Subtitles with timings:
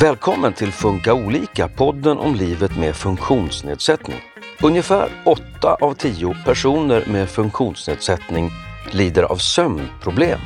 [0.00, 4.16] Välkommen till Funka olika, podden om livet med funktionsnedsättning.
[4.62, 8.50] Ungefär 8 av 10 personer med funktionsnedsättning
[8.90, 10.40] lider av sömnproblem.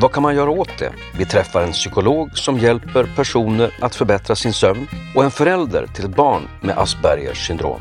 [0.00, 0.92] Vad kan man göra åt det?
[1.18, 6.04] Vi träffar en psykolog som hjälper personer att förbättra sin sömn och en förälder till
[6.04, 7.80] ett barn med Aspergers syndrom.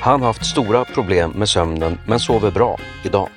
[0.00, 3.28] Han har haft stora problem med sömnen men sover bra idag.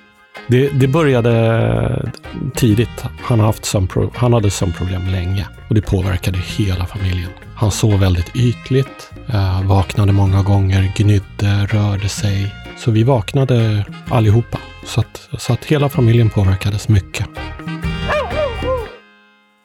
[0.48, 2.12] Det, det började
[2.56, 3.06] tidigt.
[3.22, 7.30] Han, har haft sömnpro, han hade sömnproblem länge och det påverkade hela familjen.
[7.56, 12.56] Han sov väldigt ytligt, eh, vaknade många gånger, gnydde, rörde sig.
[12.78, 14.58] Så vi vaknade allihopa.
[14.86, 17.28] Så att, så att hela familjen påverkades mycket.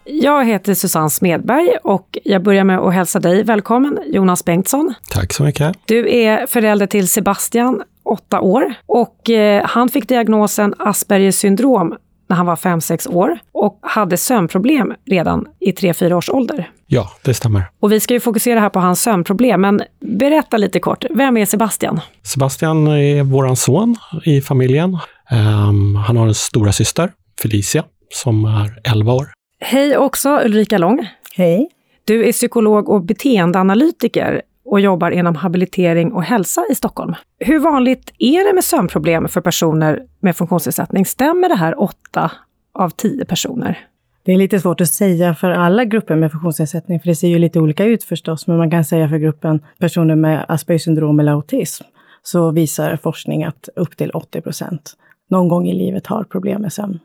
[0.04, 4.94] Jag heter Susanne Smedberg och jag börjar med att hälsa dig välkommen, Jonas Bengtsson.
[5.10, 5.76] Tack så mycket.
[5.86, 11.96] Du är förälder till Sebastian, åtta år, och eh, han fick diagnosen Aspergers syndrom
[12.28, 16.70] när han var 5-6 år och hade sömnproblem redan i 3-4 års ålder.
[16.86, 17.64] Ja, det stämmer.
[17.80, 21.04] Och vi ska ju fokusera här på hans sömnproblem, men berätta lite kort.
[21.10, 22.00] Vem är Sebastian?
[22.22, 24.98] Sebastian är våran son i familjen.
[25.30, 27.12] Um, han har en stora syster,
[27.42, 29.26] Felicia, som är 11 år.
[29.60, 31.08] Hej också Ulrika Lång.
[31.34, 31.68] Hej.
[32.04, 37.14] Du är psykolog och beteendeanalytiker och jobbar inom habilitering och hälsa i Stockholm.
[37.38, 41.06] Hur vanligt är det med sömnproblem för personer med funktionsnedsättning?
[41.06, 42.30] Stämmer det här 8
[42.74, 43.78] av 10 personer?
[44.24, 47.38] Det är lite svårt att säga för alla grupper med funktionsnedsättning, för det ser ju
[47.38, 51.32] lite olika ut förstås, men man kan säga för gruppen personer med Aspergers syndrom eller
[51.32, 51.84] autism,
[52.22, 54.94] så visar forskning att upp till 80 procent
[55.30, 56.98] någon gång i livet har problem med sömn.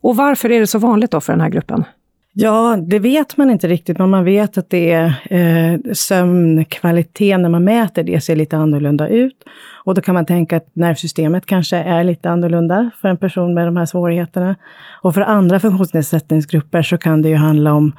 [0.00, 1.84] Och varför är det så vanligt då för den här gruppen?
[2.32, 7.48] Ja, det vet man inte riktigt, men man vet att det är eh, sömnkvaliteten när
[7.48, 9.44] man mäter det ser lite annorlunda ut.
[9.84, 13.66] Och då kan man tänka att nervsystemet kanske är lite annorlunda för en person med
[13.66, 14.56] de här svårigheterna.
[15.02, 17.92] Och för andra funktionsnedsättningsgrupper så kan det ju handla om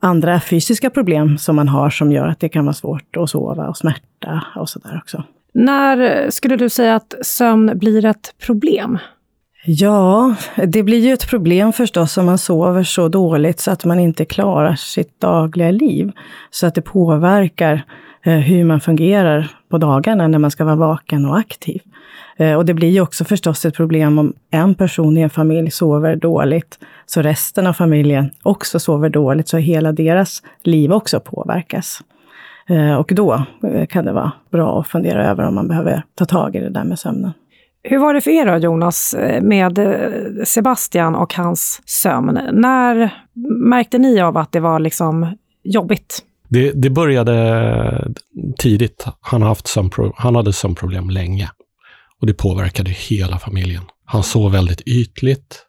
[0.00, 3.68] andra fysiska problem som man har som gör att det kan vara svårt att sova
[3.68, 5.24] och smärta och sådär också.
[5.52, 8.98] När skulle du säga att sömn blir ett problem?
[9.64, 10.34] Ja,
[10.66, 14.24] det blir ju ett problem förstås om man sover så dåligt så att man inte
[14.24, 16.12] klarar sitt dagliga liv.
[16.50, 17.84] Så att det påverkar
[18.22, 21.80] eh, hur man fungerar på dagarna när man ska vara vaken och aktiv.
[22.36, 25.70] Eh, och det blir ju också förstås ett problem om en person i en familj
[25.70, 32.00] sover dåligt, så resten av familjen också sover dåligt, så hela deras liv också påverkas.
[32.68, 33.44] Eh, och då
[33.88, 36.84] kan det vara bra att fundera över om man behöver ta tag i det där
[36.84, 37.32] med sömnen.
[37.82, 42.40] Hur var det för er då, Jonas, eh, med eh, Sebastian och hans sömn?
[42.52, 43.14] När
[43.68, 46.22] märkte ni av att det var liksom jobbigt?
[46.48, 48.14] Det, det började
[48.58, 49.06] tidigt.
[49.20, 51.50] Han, haft sömnpro, han hade sömnproblem länge
[52.20, 53.82] och det påverkade hela familjen.
[54.04, 55.62] Han sov väldigt ytligt,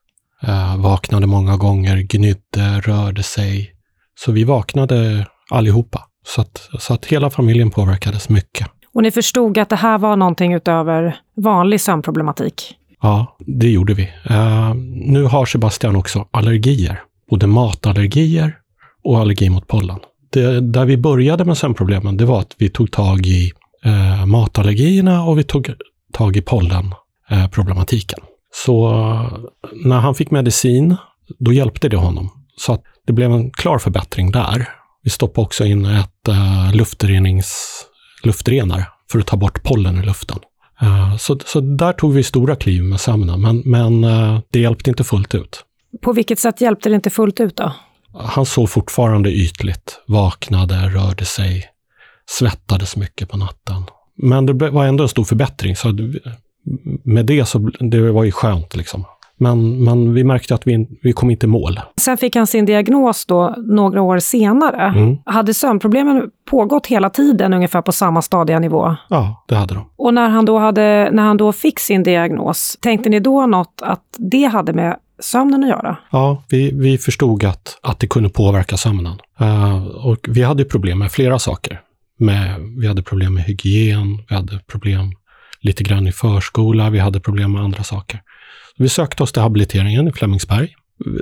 [0.43, 3.71] eh, vaknade många gånger, gnydde, rörde sig.
[4.19, 6.01] Så vi vaknade allihopa.
[6.25, 8.67] Så att, så att hela familjen påverkades mycket.
[8.93, 12.75] Och ni förstod att det här var någonting utöver vanlig sömnproblematik?
[13.01, 14.03] Ja, det gjorde vi.
[14.31, 17.01] Uh, nu har Sebastian också allergier.
[17.29, 18.55] Både matallergier
[19.03, 19.99] och allergi mot pollen.
[20.29, 23.51] Det, där vi började med sömnproblemen, det var att vi tog tag i
[23.85, 25.71] uh, matallergierna och vi tog
[26.13, 28.19] tag i pollenproblematiken.
[28.19, 28.31] Eh, uh,
[28.65, 28.91] Så
[29.85, 30.95] när han fick medicin,
[31.39, 32.29] då hjälpte det honom.
[32.57, 34.69] Så att det blev en klar förbättring där.
[35.03, 37.81] Vi stoppade också in ett uh, luftrenings
[38.25, 40.39] luftrenare för att ta bort pollen i luften.
[40.83, 44.89] Uh, så, så där tog vi stora kliv med sömnen, men, men uh, det hjälpte
[44.89, 45.65] inte fullt ut.
[46.01, 47.73] På vilket sätt hjälpte det inte fullt ut då?
[48.13, 51.65] Han sov fortfarande ytligt, vaknade, rörde sig,
[52.29, 53.83] svettades mycket på natten.
[54.17, 55.87] Men det var ändå en stor förbättring, så
[57.03, 59.05] med det så det var ju skönt liksom.
[59.41, 61.79] Men, men vi märkte att vi, vi kom inte i mål.
[62.01, 64.81] Sen fick han sin diagnos då några år senare.
[64.81, 65.17] Mm.
[65.25, 68.95] Hade sömnproblemen pågått hela tiden ungefär på samma stadiga nivå?
[69.09, 69.89] Ja, det hade de.
[69.97, 73.81] Och när han då, hade, när han då fick sin diagnos, tänkte ni då något
[73.81, 75.97] att det hade med sömnen att göra?
[76.11, 79.19] Ja, vi, vi förstod att, att det kunde påverka sömnen.
[79.41, 81.81] Uh, och vi hade problem med flera saker.
[82.17, 85.11] Med, vi hade problem med hygien, vi hade problem
[85.61, 88.21] lite grann i förskola, vi hade problem med andra saker.
[88.77, 90.73] Vi sökte oss till habiliteringen i Flemingsberg.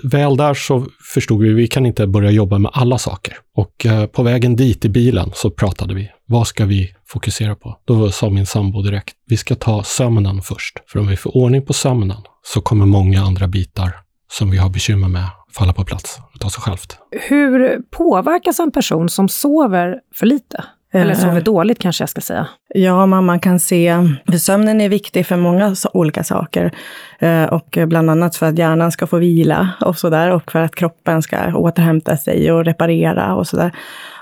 [0.04, 3.38] Väl där så förstod vi att vi kan inte börja jobba med alla saker.
[3.56, 6.12] Och eh, på vägen dit i bilen så pratade vi.
[6.26, 7.78] Vad ska vi fokusera på?
[7.86, 10.80] Då sa min sambo direkt, vi ska ta sömnen först.
[10.88, 13.92] För om vi får ordning på sömnen så kommer många andra bitar
[14.32, 16.98] som vi har bekymmer med falla på plats och ta sig självt.
[17.12, 20.64] Hur påverkas en person som sover för lite?
[20.92, 22.48] Eller sover dåligt kanske jag ska säga.
[22.74, 23.96] Ja, man, kan se,
[24.26, 26.72] för sömnen är viktig för många olika saker.
[27.20, 30.76] Eh, och bland annat för att hjärnan ska få vila och sådär och för att
[30.76, 33.72] kroppen ska återhämta sig och reparera och sådär.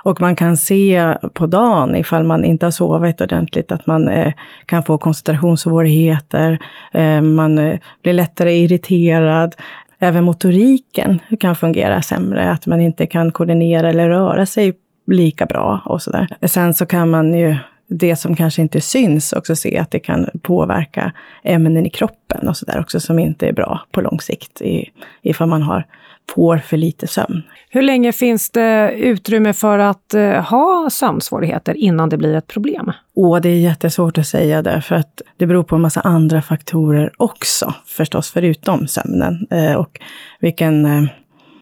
[0.04, 4.34] Och man kan se på dagen, ifall man inte har sovit ordentligt, att man eh,
[4.66, 6.60] kan få koncentrationssvårigheter,
[6.94, 9.56] eh, man eh, blir lättare irriterad,
[10.00, 14.74] Även motoriken kan fungera sämre, att man inte kan koordinera eller röra sig
[15.08, 16.28] lika bra och sådär.
[16.42, 17.56] Sen så kan man ju,
[17.88, 21.12] det som kanske inte syns, också se att det kan påverka
[21.44, 24.90] ämnen i kroppen och sådär också, som inte är bra på lång sikt i,
[25.22, 25.86] ifall man har,
[26.36, 27.42] får för lite sömn.
[27.70, 32.92] Hur länge finns det utrymme för att uh, ha sömnsvårigheter innan det blir ett problem?
[33.16, 36.42] Och det är jättesvårt att säga det, för att det beror på en massa andra
[36.42, 39.48] faktorer också, förstås, förutom sömnen.
[39.54, 40.00] Uh, och
[40.40, 41.10] vilken uh,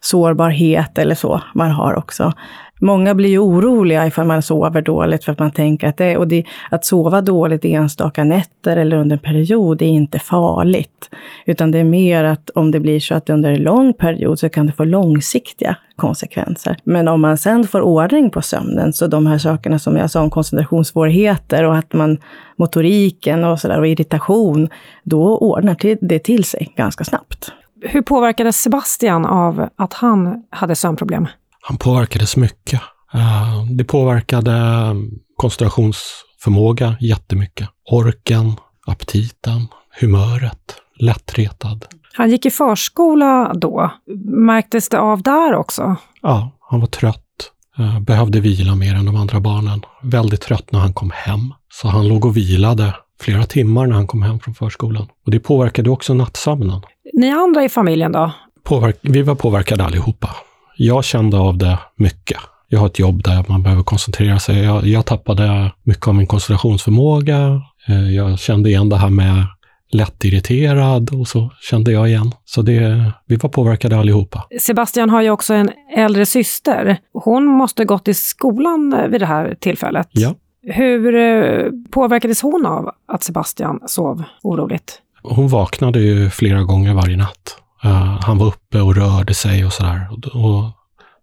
[0.01, 2.33] sårbarhet eller så man har också.
[2.81, 6.27] Många blir ju oroliga ifall man sover dåligt för att man tänker att det, och
[6.27, 11.09] det, att sova dåligt enstaka nätter eller under en period är inte farligt.
[11.45, 14.49] Utan det är mer att om det blir så att under en lång period så
[14.49, 16.77] kan det få långsiktiga konsekvenser.
[16.83, 20.21] Men om man sen får ordning på sömnen, så de här sakerna som jag sa
[20.21, 22.17] om koncentrationssvårigheter och att man
[22.57, 24.69] motoriken och sådär och irritation,
[25.03, 27.51] då ordnar det till sig ganska snabbt.
[27.81, 31.27] Hur påverkades Sebastian av att han hade sömnproblem?
[31.67, 32.81] Han påverkades mycket.
[33.13, 34.51] Eh, det påverkade
[35.37, 37.69] koncentrationsförmåga jättemycket.
[37.91, 38.53] Orken,
[38.87, 39.67] aptiten,
[40.01, 41.85] humöret, lättretad.
[42.13, 43.91] Han gick i förskola då.
[44.25, 45.95] Märktes det av där också?
[46.21, 47.21] Ja, han var trött.
[47.77, 49.81] Eh, behövde vila mer än de andra barnen.
[50.03, 51.53] Väldigt trött när han kom hem.
[51.73, 55.07] Så han låg och vilade flera timmar när han kom hem från förskolan.
[55.25, 56.81] Och det påverkade också nattsömnen.
[57.13, 58.31] Ni andra i familjen då?
[58.63, 60.35] Påverk vi var påverkade allihopa
[60.77, 62.37] jag kände av det mycket.
[62.67, 64.63] Jag har ett jobb där man behöver koncentrera sig.
[64.63, 67.61] Jag, jag tappade mycket av min koncentrationsförmåga.
[67.87, 69.45] Eh, jag kände igen det här med
[69.91, 72.31] lättirriterad och så kände jag igen.
[72.45, 74.47] Så det, vi var påverkade allihopa.
[74.59, 76.97] Sebastian har ju också en äldre syster.
[77.13, 80.07] Hon måste gått i skolan vid det här tillfället.
[80.11, 80.35] Ja.
[80.63, 85.01] Hur eh, påverkades hon av att Sebastian sov oroligt?
[85.23, 87.57] Hon vaknade ju flera gånger varje natt.
[87.85, 90.07] Uh, han var uppe och rörde sig och sådär.
[90.11, 90.71] Och, och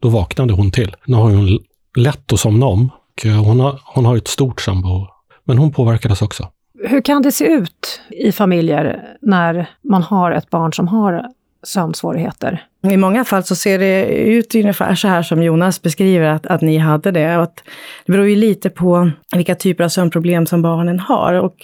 [0.02, 0.96] då vaknade hon till.
[1.04, 1.58] Nu har hon
[1.96, 2.90] lätt att somna om.
[3.12, 5.06] Och eh, hon, har, hon har ett stort sambo.
[5.44, 6.49] Men hon påverkades också.
[6.84, 11.25] Hur kan det se ut i familjer när man har ett barn som har
[11.62, 12.66] sömnsvårigheter?
[12.90, 16.60] I många fall så ser det ut ungefär så här som Jonas beskriver att, att
[16.60, 17.37] ni hade det.
[17.37, 17.62] Och att
[18.06, 21.34] det beror ju lite på vilka typer av sömnproblem som barnen har.
[21.34, 21.55] Och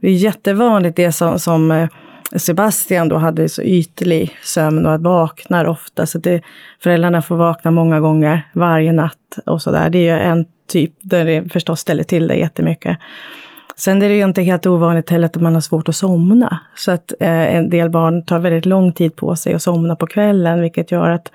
[0.00, 1.88] det är jättevanligt det som, som eh,
[2.34, 6.06] Sebastian då hade så ytlig sömn och vaknar ofta.
[6.06, 6.42] Så det,
[6.82, 9.90] föräldrarna får vakna många gånger varje natt och så där.
[9.90, 12.98] Det är ju en typ där det förstås ställer till det jättemycket.
[13.76, 16.60] Sen är det ju inte helt ovanligt heller att man har svårt att somna.
[16.76, 20.06] Så att eh, en del barn tar väldigt lång tid på sig att somna på
[20.06, 21.32] kvällen, vilket gör att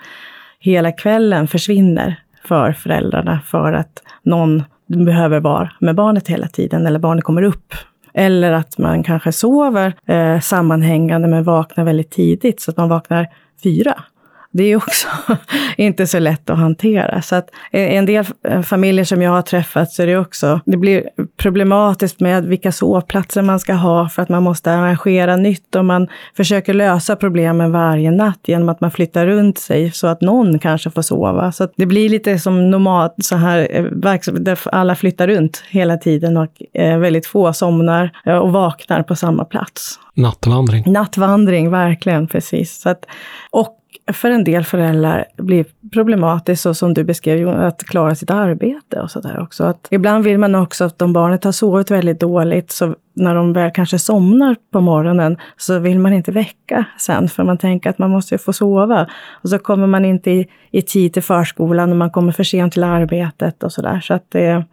[0.60, 7.00] hela kvällen försvinner för föräldrarna för att någon behöver vara med barnet hela tiden, eller
[7.00, 7.74] barnet kommer upp
[8.14, 13.28] eller att man kanske sover eh, sammanhängande men vaknar väldigt tidigt, så att man vaknar
[13.64, 14.04] fyra
[14.52, 15.08] det är också
[15.78, 17.22] inte så lätt att hantera.
[17.22, 18.26] Så att en del
[18.64, 23.42] familjer som jag har träffat så är det också, det blir problematiskt med vilka sovplatser
[23.42, 26.08] man ska ha för att man måste arrangera nytt och man
[26.38, 30.90] försöker lösa problemen varje natt genom att man flyttar runt sig så att någon kanske
[30.90, 31.52] får sova.
[31.52, 33.84] Så det blir lite som normalt så här eh,
[34.32, 39.16] där alla flyttar runt hela tiden och eh, väldigt få somnar eh, och vaknar på
[39.16, 40.00] samma plats.
[40.16, 40.84] Nattvandring.
[40.88, 42.82] Nattvandring, verkligen, precis.
[42.82, 43.06] Så att,
[43.52, 43.78] och
[44.14, 49.12] för en del föräldrar blir problematiskt, så som du beskrev, att klara sitt arbete och
[49.12, 49.64] sådär också.
[49.64, 53.54] Att ibland vill man också att om barnet har sovit väldigt dåligt, så när de
[53.54, 57.98] väl kanske somnar på morgonen, så vill man inte väcka sen, för man tänker att
[57.98, 59.08] man måste få sova.
[59.32, 62.74] Och så kommer man inte i, i tid till förskolan och man kommer för sent
[62.74, 64.00] till arbetet och sådär.
[64.00, 64.64] Så att det,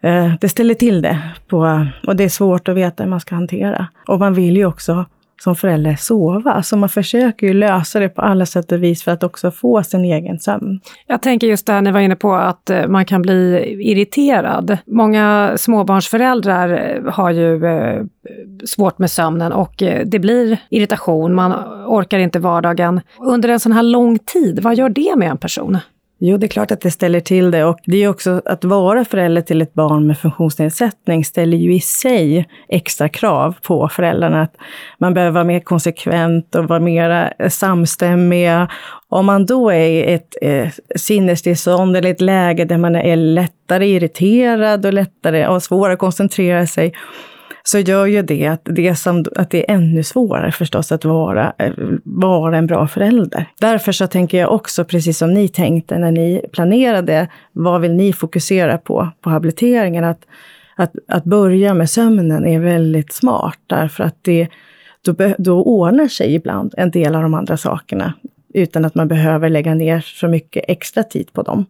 [0.00, 1.18] eh, det ställer till det.
[1.48, 3.86] På, och det är svårt att veta hur man ska hantera.
[4.08, 5.04] Och man vill ju också
[5.42, 6.62] som förälder sova.
[6.62, 9.82] Så man försöker ju lösa det på alla sätt och vis för att också få
[9.82, 10.80] sin egen sömn.
[11.06, 14.78] Jag tänker just det här ni var inne på att eh, man kan bli irriterad.
[14.86, 18.04] Många småbarnsföräldrar eh, har ju eh,
[18.64, 21.52] svårt med sömnen och det blir irritation, man
[21.86, 23.00] orkar inte vardagen.
[23.18, 25.78] Under en sån här lång tid, vad gör det med en person?
[26.22, 27.64] Jo, det är klart att det ställer till det.
[27.64, 31.80] Och det är också att vara förälder till ett barn med funktionsnedsättning ställer ju i
[31.80, 34.42] sig extra krav på föräldrarna.
[34.42, 34.54] Att
[34.98, 38.68] man behöver vara mer konsekvent och vara mer eh, samstämmiga.
[39.08, 43.86] Om man då är i ett eh, sinnestillstånd eller ett läge där man är lättare
[43.86, 46.92] irriterad och lättare och svårare att koncentrera sig,
[47.62, 51.52] så gör ju det att det, som, att det är ännu svårare förstås att vara,
[51.58, 51.72] eh,
[52.04, 53.46] vara en bra förälder.
[53.60, 58.12] Därför så tänker jag också, precis som ni tänkte när ni planerade, vad vill ni
[58.12, 60.04] fokusera på, på habiliteringen?
[60.04, 60.20] Att,
[60.76, 64.48] att, att börja med sömnen är väldigt smart, därför att det,
[65.04, 68.14] då, då ordnar sig ibland en del av de andra sakerna
[68.54, 71.66] utan att man behöver lägga ner så mycket extra tid på dem.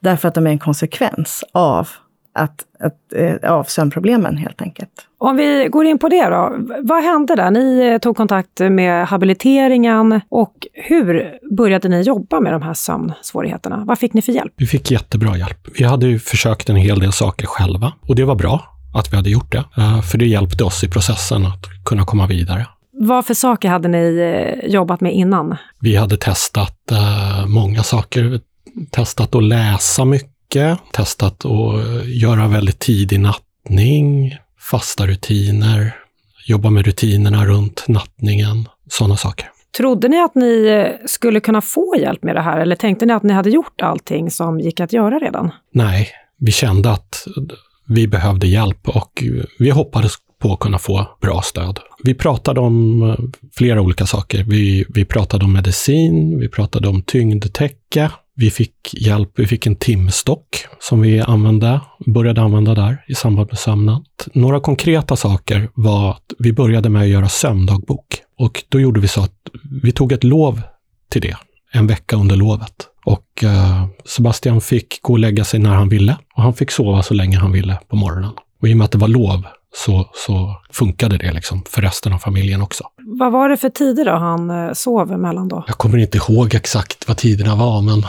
[0.00, 1.88] Därför att de är en konsekvens av
[2.32, 5.06] att, att, eh, av sömnproblemen helt enkelt.
[5.22, 6.56] Om vi går in på det då.
[6.82, 7.50] Vad hände där?
[7.50, 13.84] Ni eh, tog kontakt med habiliteringen och hur började ni jobba med de här sömnsvårigheterna?
[13.86, 14.52] Vad fick ni för hjälp?
[14.56, 15.68] Vi fick jättebra hjälp.
[15.78, 18.62] Vi hade ju försökt en hel del saker själva och det var bra
[18.94, 22.26] att vi hade gjort det, eh, för det hjälpte oss i processen att kunna komma
[22.26, 22.66] vidare.
[22.92, 25.56] Vad för saker hade ni jobbat med innan?
[25.80, 26.76] Vi hade testat
[27.46, 28.40] många saker.
[28.90, 34.36] Testat att läsa mycket, testat att göra väldigt tidig nattning,
[34.70, 35.96] fasta rutiner,
[36.46, 39.50] jobba med rutinerna runt nattningen, sådana saker.
[39.76, 43.22] Trodde ni att ni skulle kunna få hjälp med det här eller tänkte ni att
[43.22, 45.50] ni hade gjort allting som gick att göra redan?
[45.72, 46.08] Nej,
[46.38, 47.26] vi kände att
[47.88, 49.22] vi behövde hjälp och
[49.58, 50.12] vi hoppades
[50.42, 51.78] på att kunna få bra stöd.
[52.04, 53.16] Vi pratade om
[53.54, 54.44] flera olika saker.
[54.48, 58.10] Vi, vi pratade om medicin, vi pratade om tyngdtäcke,
[58.40, 60.46] vi fick hjälp, vi fick en timstock
[60.78, 64.04] som vi använde, började använda där i samband med sömnen.
[64.32, 68.06] Några konkreta saker var att vi började med att göra sömndagbok.
[68.38, 69.34] Och då gjorde vi så att
[69.82, 70.62] vi tog ett lov
[71.08, 71.36] till det,
[71.72, 72.86] en vecka under lovet.
[73.04, 77.02] Och eh, Sebastian fick gå och lägga sig när han ville och han fick sova
[77.02, 78.32] så länge han ville på morgonen.
[78.60, 82.12] Och i och med att det var lov så, så funkade det liksom för resten
[82.12, 82.84] av familjen också.
[83.18, 85.64] Vad var det för tider då han eh, sov emellan då?
[85.66, 88.04] Jag kommer inte ihåg exakt vad tiderna var, men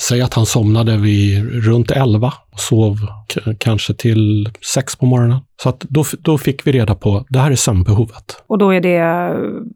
[0.00, 2.96] säg att han somnade vid runt 11 och sov
[3.58, 5.38] kanske till 6 på morgonen.
[5.62, 8.42] Så att då, då fick vi reda på, det här är sömnbehovet.
[8.46, 9.30] Och då är det?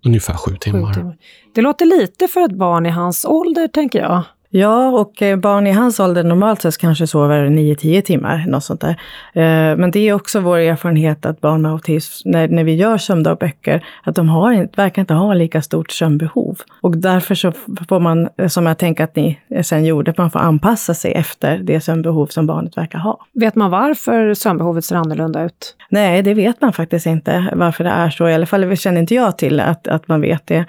[0.07, 0.89] Ungefär sju timmar.
[0.89, 1.17] Sju timmar.
[1.55, 4.23] Det låter lite för ett barn i hans ålder, tänker jag.
[4.53, 8.81] Ja, och eh, barn i hans ålder normalt sett kanske sover 9-10 timmar, något sånt
[8.81, 8.91] där.
[9.33, 12.99] Eh, men det är också vår erfarenhet att barn med autism, när, när vi gör
[12.99, 16.59] sömndagböcker, att de har, verkar inte ha lika stort sömnbehov.
[16.81, 17.53] Och därför så
[17.89, 21.81] får man, som jag tänker att ni sen gjorde, man får anpassa sig efter det
[21.81, 23.27] sömnbehov som barnet verkar ha.
[23.33, 25.77] Vet man varför sömnbehovet ser annorlunda ut?
[25.91, 28.29] Nej, det vet man faktiskt inte varför det är så.
[28.29, 30.65] I alla fall känner inte jag till att, att man vet det.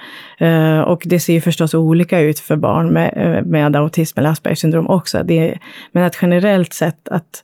[0.45, 4.29] Eh, och det ser ju förstås olika ut för barn med, med med autism eller
[4.29, 5.23] Aspergers syndrom också.
[5.23, 5.57] Det,
[5.91, 7.43] men att generellt sett att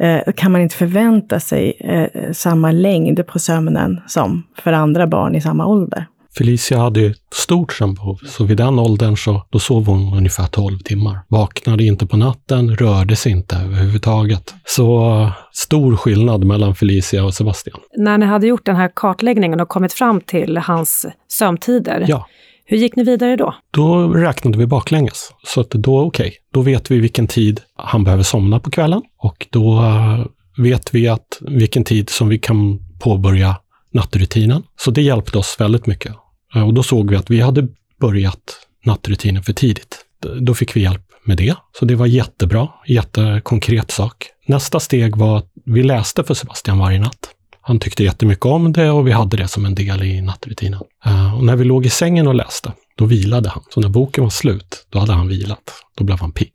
[0.00, 5.34] eh, kan man inte förvänta sig eh, samma längd på sömnen som för andra barn
[5.34, 6.06] i samma ålder.
[6.38, 10.78] Felicia hade ett stort sömnbehov, så vid den åldern så då sov hon ungefär 12
[10.78, 11.18] timmar.
[11.28, 14.54] Vaknade inte på natten, rörde sig inte överhuvudtaget.
[14.64, 17.80] Så stor skillnad mellan Felicia och Sebastian.
[17.96, 22.26] När ni hade gjort den här kartläggningen och kommit fram till hans sömntider, ja.
[22.66, 23.54] Hur gick ni vidare då?
[23.70, 25.32] Då räknade vi baklänges.
[25.46, 29.02] Så att då, okej, okay, då vet vi vilken tid han behöver somna på kvällen
[29.18, 33.56] och då eh, vet vi att vilken tid som vi kan påbörja
[33.92, 34.62] nattrutinen.
[34.76, 36.12] Så det hjälpte oss väldigt mycket.
[36.54, 37.68] Eh, och då såg vi att vi hade
[38.00, 40.04] börjat nattrutinen för tidigt.
[40.40, 41.54] Då fick vi hjälp med det.
[41.78, 44.26] Så det var jättebra, jättekonkret sak.
[44.46, 47.33] Nästa steg var att vi läste för Sebastian varje natt.
[47.66, 50.80] Han tyckte jättemycket om det och vi hade det som en del i nattrutinen.
[51.04, 53.62] Eh, och när vi låg i sängen och läste, då vilade han.
[53.70, 55.72] Så när boken var slut, då hade han vilat.
[55.96, 56.52] Då blev han pigg.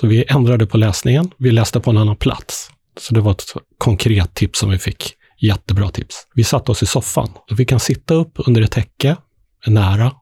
[0.00, 1.30] Så vi ändrade på läsningen.
[1.38, 2.70] Vi läste på en annan plats.
[3.00, 3.44] Så det var ett
[3.78, 5.12] konkret tips som vi fick.
[5.40, 6.26] Jättebra tips.
[6.34, 7.28] Vi satte oss i soffan.
[7.48, 9.16] Då vi kan sitta upp under ett täcke,
[9.66, 10.12] nära.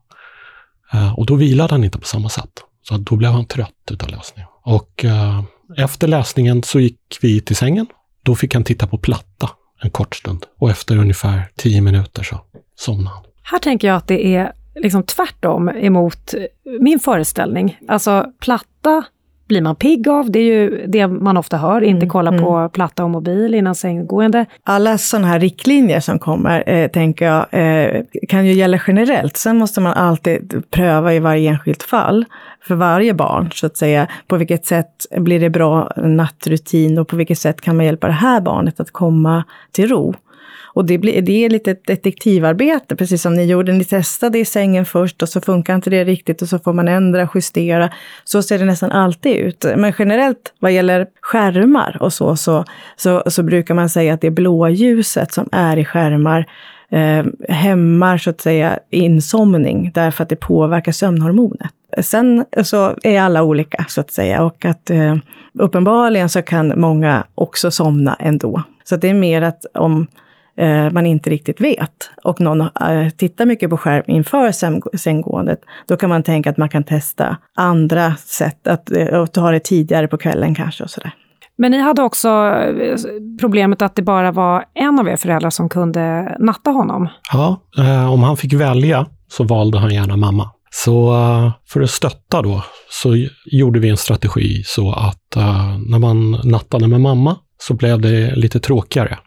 [0.93, 2.53] Eh, och då vilade han inte på samma sätt.
[2.83, 4.49] Så då blev han trött utav läsningen.
[4.65, 5.43] Och eh,
[5.77, 7.87] efter läsningen så gick vi till sängen.
[8.23, 9.51] Då fick han titta på platta
[9.83, 10.47] en kort stund.
[10.59, 12.41] Och efter ungefär tio minuter så
[12.75, 13.25] somnade han.
[13.43, 16.35] Här tänker jag att det är liksom tvärtom emot
[16.81, 17.79] min föreställning.
[17.89, 19.05] Alltså platta
[19.53, 20.31] blir man pigg av.
[20.31, 22.43] Det är ju det man ofta hör, inte mm, kolla mm.
[22.43, 24.47] på platta och mobil innan sänggående.
[24.65, 29.37] Alla sådana här riktlinjer som kommer, eh, tänker jag, eh, kan ju gälla generellt.
[29.37, 32.25] Sen måste man alltid pröva i varje enskilt fall,
[32.69, 37.17] för varje barn, så att säga, på vilket sätt blir det bra nattrutin och på
[37.17, 40.15] vilket sätt kan man hjälpa det här barnet att komma till ro.
[40.75, 43.73] Och det, blir, det är lite ett detektivarbete, precis som ni gjorde.
[43.73, 46.89] Ni testade i sängen först och så funkar inte det riktigt och så får man
[46.89, 47.91] ändra, justera.
[48.25, 49.65] Så ser det nästan alltid ut.
[49.77, 52.65] Men generellt vad gäller skärmar och så, så,
[52.97, 56.47] så, så brukar man säga att det är blåljuset som är i skärmar
[56.91, 61.71] eh, hämmar så att säga insomning därför att det påverkar sömnhormonet.
[62.01, 65.17] Sen så är alla olika så att säga och att eh,
[65.59, 68.63] uppenbarligen så kan många också somna ändå.
[68.85, 70.07] Så det är mer att om
[70.93, 74.53] man inte riktigt vet och någon eh, tittar mycket på skärm inför
[74.97, 79.51] sänggåendet, då kan man tänka att man kan testa andra sätt, att, eh, att ta
[79.51, 81.15] det tidigare på kvällen kanske och sådär.
[81.59, 82.97] Men ni hade också eh,
[83.41, 87.09] problemet att det bara var en av er föräldrar som kunde natta honom.
[87.33, 90.51] Ja, eh, om han fick välja så valde han gärna mamma.
[90.75, 91.15] Så
[91.69, 96.89] för att stötta då så gjorde vi en strategi så att uh, när man nattade
[96.89, 99.19] med mamma så blev det lite tråkigare.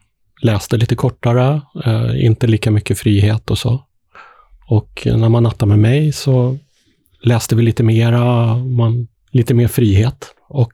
[0.41, 3.83] Läste lite kortare, uh, inte lika mycket frihet och så.
[4.67, 6.57] Och när man nattade med mig så
[7.23, 10.25] läste vi lite mera, man, lite mer frihet.
[10.49, 10.73] Och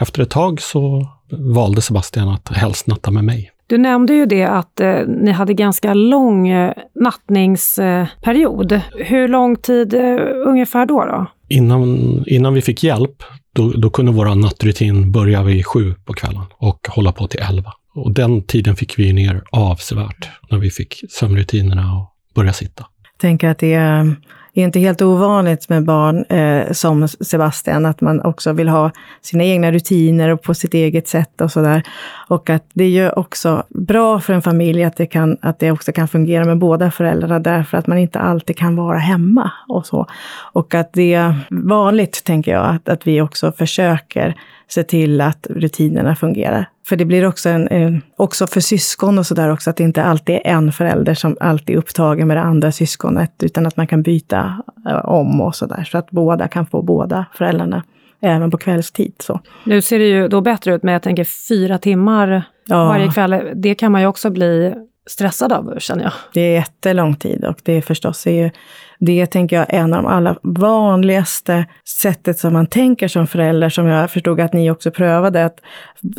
[0.00, 3.50] efter ett tag så valde Sebastian att helst natta med mig.
[3.66, 8.72] Du nämnde ju det att eh, ni hade ganska lång eh, nattningsperiod.
[8.72, 11.04] Eh, Hur lång tid eh, ungefär då?
[11.04, 11.26] då?
[11.48, 16.44] Innan, innan vi fick hjälp, då, då kunde vår nattrutin börja vid sju på kvällen
[16.56, 17.72] och hålla på till elva.
[17.98, 22.86] Och den tiden fick vi ner avsevärt när vi fick sömnrutinerna och börja sitta.
[23.02, 24.16] Jag tänker att det är
[24.58, 28.90] det är inte helt ovanligt med barn eh, som Sebastian, att man också vill ha
[29.22, 31.82] sina egna rutiner och på sitt eget sätt och sådär.
[32.28, 35.70] Och att det är ju också bra för en familj att det, kan, att det
[35.70, 39.86] också kan fungera med båda föräldrarna, därför att man inte alltid kan vara hemma och
[39.86, 40.06] så.
[40.52, 44.36] Och att det är vanligt, tänker jag, att, att vi också försöker
[44.68, 46.68] se till att rutinerna fungerar.
[46.86, 50.02] För det blir också, en, en också för syskon och sådär också, att det inte
[50.02, 53.86] alltid är en förälder som alltid är upptagen med det andra syskonet, utan att man
[53.86, 57.82] kan byta uh, om och sådär, så att båda kan få båda föräldrarna,
[58.20, 59.14] även på kvällstid.
[59.18, 59.40] Så.
[59.64, 62.84] Nu ser det ju då bättre ut, men jag tänker fyra timmar ja.
[62.84, 64.74] varje kväll, det kan man ju också bli
[65.08, 66.12] stressad av, känner jag.
[66.34, 68.52] Det är jättelång tid och det är förstås är
[69.00, 73.68] det tänker jag är en av de allra vanligaste sättet som man tänker som förälder,
[73.68, 75.60] som jag förstod att ni också prövade, att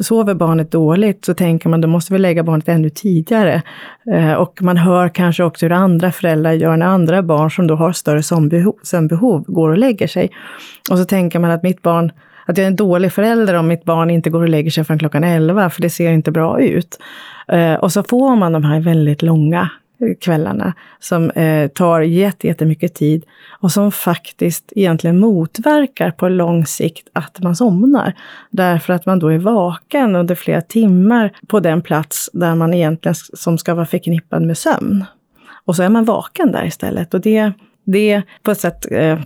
[0.02, 3.62] sover barnet dåligt så tänker man då måste vi lägga barnet ännu tidigare.
[4.14, 7.76] Eh, och man hör kanske också hur andra föräldrar gör när andra barn som då
[7.76, 8.24] har större
[8.84, 10.30] sömnbehov går och lägger sig.
[10.90, 12.12] Och så tänker man att mitt barn
[12.50, 15.00] att jag är en dålig förälder om mitt barn inte går och lägger sig förrän
[15.00, 17.00] klockan 11, för det ser inte bra ut.
[17.48, 19.70] Eh, och så får man de här väldigt långa
[20.22, 23.26] kvällarna som eh, tar jättemycket tid
[23.60, 28.14] och som faktiskt egentligen motverkar på lång sikt att man somnar.
[28.50, 33.16] Därför att man då är vaken under flera timmar på den plats där man egentligen
[33.16, 35.06] som ska vara förknippad med sömn.
[35.66, 37.52] Och så är man vaken där istället och det,
[37.84, 39.20] det på ett sätt eh,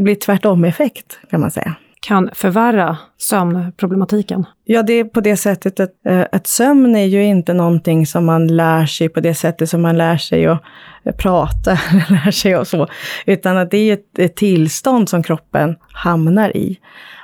[0.00, 4.44] blir tvärtom effekt kan man säga kan förvärra sömnproblematiken?
[4.64, 8.24] Ja, det är på det sättet att, eh, att sömn är ju inte någonting som
[8.24, 10.62] man lär sig på det sättet som man lär sig att
[11.04, 11.70] eh, prata,
[12.08, 12.88] lär sig och så,
[13.26, 16.78] utan att det är ett, ett tillstånd som kroppen hamnar i.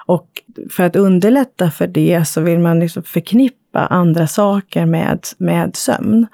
[0.07, 0.29] Och
[0.71, 6.27] för att underlätta för det så vill man liksom förknippa andra saker med, med sömn.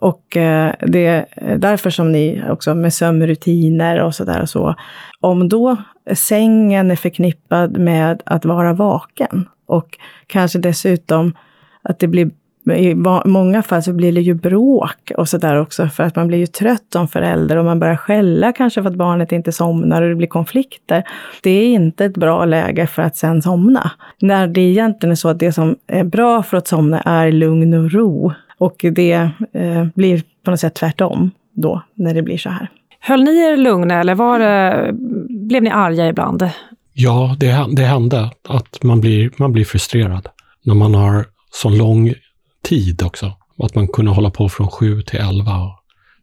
[0.00, 4.74] Och eh, det är därför som ni också med sömnrutiner och sådär och så.
[5.20, 5.76] Om då
[6.12, 11.36] sängen är förknippad med att vara vaken och kanske dessutom
[11.82, 12.30] att det blir
[12.74, 16.38] i många fall så blir det ju bråk och sådär också, för att man blir
[16.38, 20.08] ju trött som förälder och man börjar skälla kanske för att barnet inte somnar och
[20.08, 21.04] det blir konflikter.
[21.42, 23.90] Det är inte ett bra läge för att sen somna.
[24.20, 27.74] När det egentligen är så att det som är bra för att somna är lugn
[27.74, 28.32] och ro.
[28.60, 32.70] Och det eh, blir på något sätt tvärtom då, när det blir så här.
[33.00, 34.90] Höll ni er lugna eller var det,
[35.28, 36.50] blev ni arga ibland?
[36.92, 40.28] Ja, det, det hände att man blir, man blir frustrerad
[40.64, 42.14] när man har så lång
[42.64, 43.32] tid också.
[43.62, 45.70] Att man kunde hålla på från sju till elva.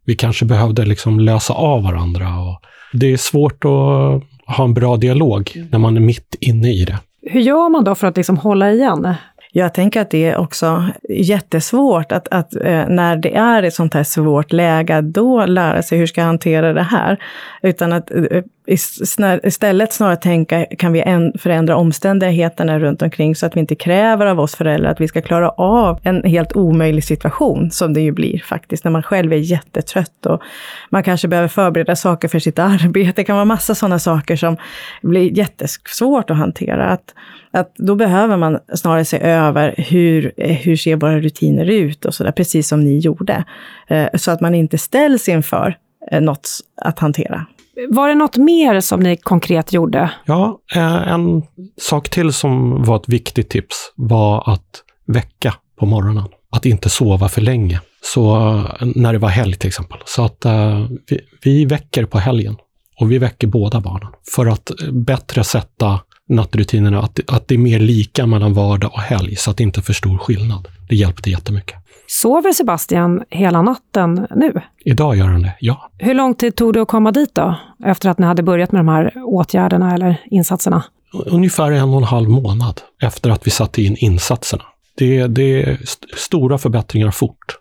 [0.06, 2.28] Vi kanske behövde liksom lösa av varandra.
[2.40, 2.62] Och
[2.94, 4.24] det är svårt att
[4.56, 7.00] ha en bra dialog när man är mitt inne i det.
[7.22, 9.14] Hur gör man då för att liksom hålla igen?
[9.58, 13.94] Jag tänker att det är också jättesvårt att, att eh, när det är ett sånt
[13.94, 17.18] här svårt läge, då lära sig hur ska jag hantera det här.
[17.62, 23.60] Utan att eh, istället snarare tänka, kan vi förändra omständigheterna runt omkring så att vi
[23.60, 27.94] inte kräver av oss föräldrar att vi ska klara av en helt omöjlig situation, som
[27.94, 30.42] det ju blir faktiskt, när man själv är jättetrött och
[30.90, 33.14] man kanske behöver förbereda saker för sitt arbete.
[33.16, 34.58] Det kan vara massa sådana saker som
[35.02, 36.86] blir jättesvårt att hantera.
[36.86, 37.14] Att,
[37.52, 42.32] att då behöver man snarare se över hur, hur ser våra rutiner ut och sådär,
[42.32, 43.44] precis som ni gjorde.
[43.88, 45.78] Eh, så att man inte ställs inför
[46.12, 46.50] eh, något
[46.82, 47.46] att hantera.
[47.90, 50.12] Var det något mer som ni konkret gjorde?
[50.26, 51.44] Ja, eh, en
[51.82, 56.28] sak till som var ett viktigt tips var att väcka på morgonen.
[56.52, 57.82] Att inte sova för länge.
[58.14, 58.38] Så
[58.80, 59.98] eh, när det var helg till exempel.
[60.06, 62.56] Så att eh, vi, vi väcker på helgen
[63.00, 67.80] och vi väcker båda barnen för att bättre sätta nattrutinerna, att, att det är mer
[67.80, 70.68] lika mellan vardag och helg så att det inte är för stor skillnad.
[70.90, 71.76] Det hjälpte jättemycket.
[72.08, 74.62] Sover Sebastian hela natten nu?
[74.86, 75.92] Idag gör han det, ja.
[75.98, 77.56] Hur lång tid tog det att komma dit då?
[77.86, 80.84] Efter att ni hade börjat med de här åtgärderna eller insatserna?
[81.26, 84.64] Ungefär en och en halv månad efter att vi satte in insatserna.
[84.98, 87.58] Det, det är st stora förbättringar fort.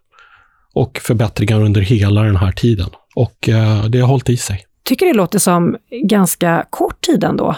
[0.75, 2.89] Och förbättringar under hela den här tiden.
[3.15, 4.65] Och eh, det har hållit i sig.
[4.83, 7.57] Tycker det låter som ganska kort tid ändå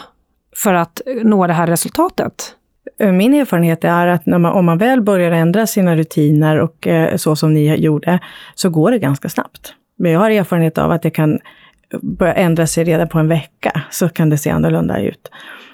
[0.56, 2.54] för att nå det här resultatet?
[3.00, 7.16] Eh, min erfarenhet är att man, om man väl börjar ändra sina rutiner och eh,
[7.16, 8.18] så som ni gjorde,
[8.54, 9.74] så går det ganska snabbt.
[9.98, 11.38] Men jag har erfarenhet av att det kan
[12.02, 15.30] börja ändra sig redan på en vecka, så kan det se annorlunda ut.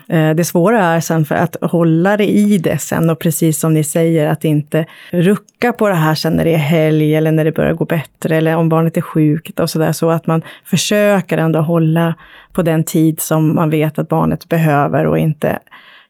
[0.09, 3.75] Eh, det svåra är sen för att hålla det i det sen och precis som
[3.75, 7.45] ni säger, att inte rucka på det här sen när det är helg eller när
[7.45, 9.93] det börjar gå bättre eller om barnet är sjukt och sådär.
[9.93, 12.15] Så att man försöker ändå hålla
[12.53, 15.59] på den tid som man vet att barnet behöver och inte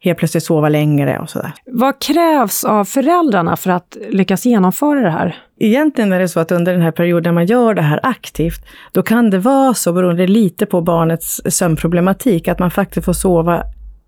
[0.05, 1.53] helt plötsligt sova längre och sådär.
[1.67, 5.37] Vad krävs av föräldrarna för att lyckas genomföra det här?
[5.61, 9.03] Egentligen är det så att under den här perioden man gör det här aktivt, då
[9.03, 13.63] kan det vara så, beroende lite på barnets sömnproblematik, att man faktiskt får sova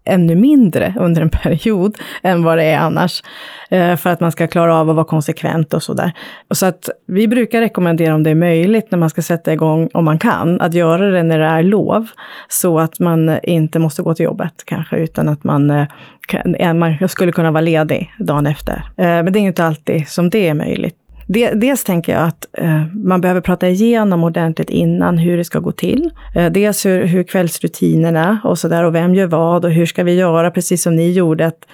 [0.06, 3.22] ännu mindre under en period än vad det är annars.
[3.70, 6.12] Eh, för att man ska klara av att vara konsekvent och sådär.
[6.50, 10.04] Så att vi brukar rekommendera om det är möjligt när man ska sätta igång, om
[10.04, 12.06] man kan, att göra det när det är lov.
[12.48, 15.86] Så att man inte måste gå till jobbet kanske, utan att man, eh,
[16.28, 18.82] kan, eh, man skulle kunna vara ledig dagen efter.
[18.96, 20.96] Men det är inte alltid som det är möjligt.
[21.28, 25.72] Dels tänker jag att eh, man behöver prata igenom ordentligt innan hur det ska gå
[25.72, 26.10] till.
[26.34, 30.04] Eh, dels hur, hur kvällsrutinerna och så där och vem gör vad och hur ska
[30.04, 31.46] vi göra, precis som ni gjorde.
[31.46, 31.66] Att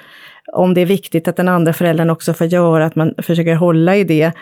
[0.52, 3.96] om det är viktigt att den andra föräldern också får göra, att man försöker hålla
[3.96, 4.32] i det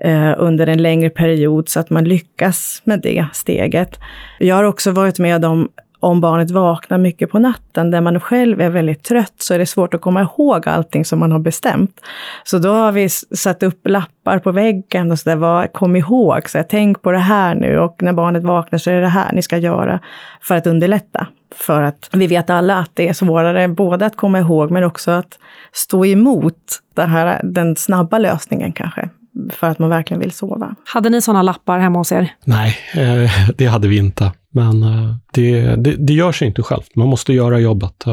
[0.00, 3.98] eh, under en längre period så att man lyckas med det steget.
[4.38, 5.68] Jag har också varit med om
[6.00, 9.66] om barnet vaknar mycket på natten, där man själv är väldigt trött, så är det
[9.66, 12.00] svårt att komma ihåg allting som man har bestämt.
[12.44, 16.58] Så då har vi satt upp lappar på väggen och så där, kom ihåg, så
[16.58, 19.32] här, tänk på det här nu och när barnet vaknar så är det det här
[19.32, 20.00] ni ska göra
[20.42, 21.26] för att underlätta.
[21.54, 25.10] För att vi vet alla att det är svårare både att komma ihåg men också
[25.10, 25.38] att
[25.72, 26.54] stå emot
[26.94, 29.08] den, här, den snabba lösningen kanske
[29.50, 30.74] för att man verkligen vill sova.
[30.84, 32.32] Hade ni sådana lappar hemma hos er?
[32.44, 34.32] Nej, eh, det hade vi inte.
[34.58, 36.96] Men eh, det, det, det gör sig inte självt.
[36.96, 38.04] Man måste göra jobbet.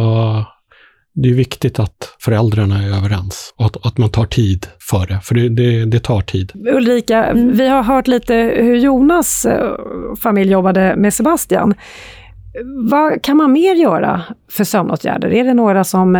[1.18, 5.20] Det är viktigt att föräldrarna är överens och att, att man tar tid för det,
[5.24, 6.52] för det, det, det tar tid.
[6.56, 7.52] Ulrika, mm.
[7.58, 9.70] vi har hört lite hur Jonas eh,
[10.22, 11.74] familj jobbade med Sebastian.
[12.90, 15.34] Vad kan man mer göra för sömnåtgärder?
[15.34, 16.16] Är det några som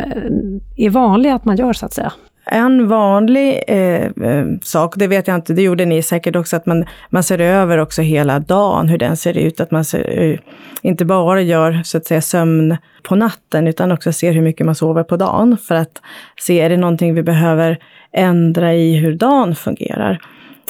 [0.76, 2.14] är vanliga att man gör så att säga?
[2.46, 6.66] En vanlig eh, eh, sak, det vet jag inte, det gjorde ni säkert också, att
[6.66, 9.60] man, man ser över också hela dagen, hur den ser ut.
[9.60, 10.40] Att man ser, eh,
[10.82, 14.76] inte bara gör så att säga sömn på natten, utan också ser hur mycket man
[14.76, 15.58] sover på dagen.
[15.58, 16.02] För att
[16.40, 17.80] se, är det någonting vi behöver
[18.12, 20.22] ändra i hur dagen fungerar?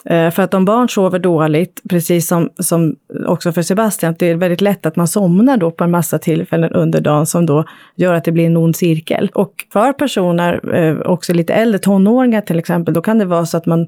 [0.06, 2.96] Eh, för att om barn sover dåligt, precis som, som
[3.28, 6.72] också för Sebastian, det är väldigt lätt att man somnar då på en massa tillfällen
[6.72, 9.30] under dagen som då gör att det blir en ond cirkel.
[9.34, 13.58] Och för personer, eh, också lite äldre, tonåringar till exempel, då kan det vara så
[13.58, 13.88] att man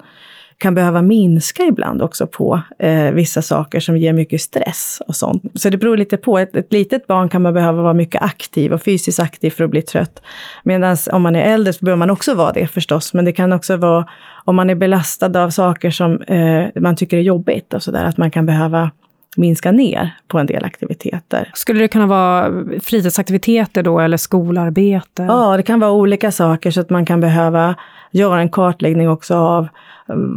[0.57, 5.43] kan behöva minska ibland också på eh, vissa saker som ger mycket stress och sånt.
[5.53, 6.39] Så det beror lite på.
[6.39, 9.69] Ett, ett litet barn kan man behöva vara mycket aktiv och fysiskt aktiv för att
[9.69, 10.21] bli trött.
[10.63, 13.13] Medan om man är äldre så behöver man också vara det förstås.
[13.13, 14.05] Men det kan också vara
[14.45, 18.17] om man är belastad av saker som eh, man tycker är jobbigt och sådär, att
[18.17, 18.91] man kan behöva
[19.35, 21.51] minska ner på en del aktiviteter.
[21.53, 25.23] Skulle det kunna vara fritidsaktiviteter då eller skolarbete?
[25.23, 27.75] Ja, det kan vara olika saker så att man kan behöva
[28.11, 29.67] göra en kartläggning också av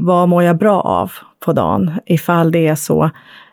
[0.00, 1.12] vad mår jag bra av
[1.44, 1.92] på dagen?
[2.06, 3.10] Ifall det är så,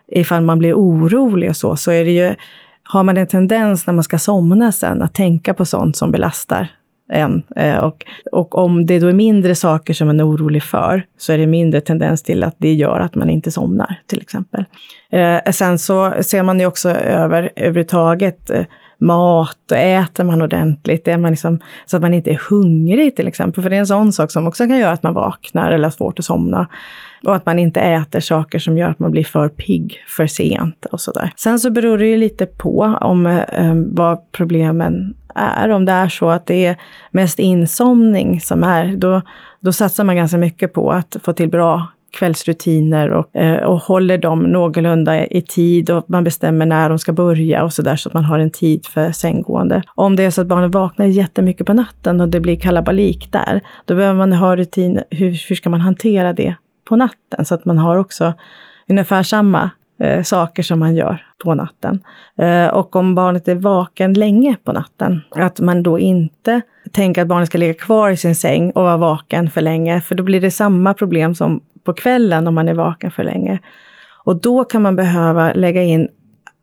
[0.08, 2.34] ifall man blir orolig och så, så är det ju,
[2.82, 6.68] har man en tendens när man ska somna sen att tänka på sånt som belastar
[7.12, 7.42] än.
[7.56, 11.32] Eh, och, och om det då är mindre saker som man är orolig för, så
[11.32, 14.64] är det mindre tendens till att det gör att man inte somnar, till exempel.
[15.10, 18.64] Eh, sen så ser man ju också över överhuvudtaget eh,
[19.00, 21.08] mat och äter man ordentligt?
[21.08, 23.62] Är man liksom, så att man inte är hungrig till exempel.
[23.62, 25.90] För det är en sån sak som också kan göra att man vaknar eller har
[25.90, 26.68] svårt att somna.
[27.24, 30.86] Och att man inte äter saker som gör att man blir för pigg för sent
[30.92, 31.32] och sådär.
[31.36, 35.68] Sen så beror det ju lite på om eh, vad problemen är.
[35.68, 36.76] Om det är så att det är
[37.10, 39.22] mest insomning som är, då,
[39.60, 44.18] då satsar man ganska mycket på att få till bra kvällsrutiner och, eh, och håller
[44.18, 48.08] dem någorlunda i tid och man bestämmer när de ska börja och så där så
[48.08, 49.82] att man har en tid för sänggående.
[49.94, 53.60] Om det är så att barnet vaknar jättemycket på natten och det blir kalabalik där,
[53.84, 55.00] då behöver man ha rutin.
[55.10, 56.54] Hur, hur ska man hantera det
[56.88, 57.44] på natten.
[57.44, 58.34] Så att man har också
[58.88, 62.02] ungefär samma eh, saker som man gör på natten.
[62.38, 66.60] Eh, och om barnet är vaken länge på natten, att man då inte
[66.92, 70.14] tänker att barnet ska ligga kvar i sin säng och vara vaken för länge, för
[70.14, 73.58] då blir det samma problem som på kvällen om man är vaken för länge.
[74.24, 76.08] Och då kan man behöva lägga in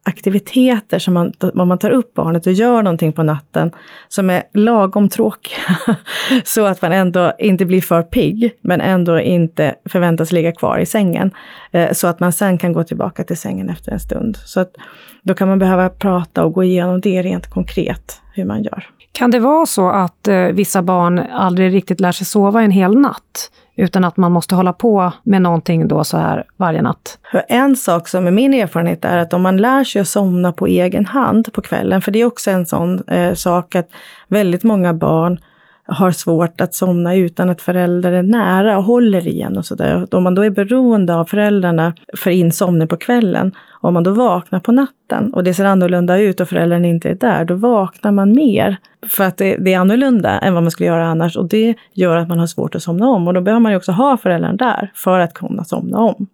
[0.05, 3.71] aktiviteter som man, om man tar upp barnet och gör någonting på natten
[4.07, 5.57] som är lagom tråkiga.
[6.43, 10.85] så att man ändå inte blir för pigg, men ändå inte förväntas ligga kvar i
[10.85, 11.31] sängen.
[11.71, 14.37] Eh, så att man sen kan gå tillbaka till sängen efter en stund.
[14.37, 14.75] Så att
[15.21, 18.83] då kan man behöva prata och gå igenom det rent konkret, hur man gör.
[19.15, 22.97] Kan det vara så att eh, vissa barn aldrig riktigt lär sig sova en hel
[22.97, 23.51] natt?
[23.77, 27.17] utan att man måste hålla på med någonting då så här varje natt.
[27.47, 30.67] En sak som är min erfarenhet är att om man lär sig att somna på
[30.67, 33.89] egen hand på kvällen, för det är också en sån eh, sak att
[34.27, 35.39] väldigt många barn
[35.87, 40.15] har svårt att somna utan att föräldrar är nära och håller igen och sådär.
[40.15, 44.59] Om man då är beroende av föräldrarna för insomning på kvällen, om man då vaknar
[44.59, 48.35] på natten och det ser annorlunda ut och föräldern inte är där, då vaknar man
[48.35, 48.77] mer.
[49.07, 52.17] För att det, det, är annorlunda än vad man skulle göra annars och det gör
[52.17, 53.27] att man har svårt att somna om.
[53.27, 56.27] Och då behöver man ju också ha föräldrarna där för att kunna somna om.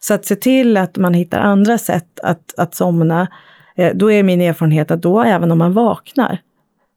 [0.00, 3.28] Så att se till att man hittar andra sätt att, att somna,
[3.76, 6.38] eh, då är min erfarenhet att då även om man vaknar